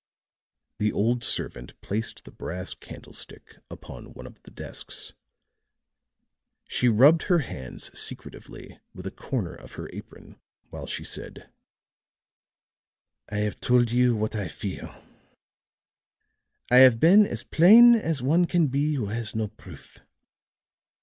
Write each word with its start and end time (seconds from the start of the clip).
The 0.79 0.91
old 0.91 1.23
servant 1.23 1.79
placed 1.81 2.23
the 2.25 2.31
brass 2.31 2.73
candlestick 2.73 3.57
upon 3.69 4.15
one 4.15 4.25
of 4.25 4.41
the 4.41 4.49
desks; 4.49 5.13
she 6.67 6.89
rubbed 6.89 7.25
her 7.29 7.37
hands 7.37 7.95
secretively 7.99 8.79
with 8.95 9.05
a 9.05 9.11
corner 9.11 9.53
of 9.53 9.73
her 9.73 9.91
apron 9.93 10.39
while 10.71 10.87
she 10.87 11.03
said: 11.03 11.51
"I 13.29 13.37
have 13.41 13.61
told 13.61 13.91
you 13.91 14.15
what 14.15 14.35
I 14.35 14.47
fear; 14.47 14.91
I 16.71 16.77
have 16.77 16.99
been 16.99 17.27
as 17.27 17.43
plain 17.43 17.93
as 17.93 18.23
one 18.23 18.45
can 18.47 18.69
be 18.69 18.95
who 18.95 19.05
has 19.05 19.35
no 19.35 19.49
proof. 19.49 19.99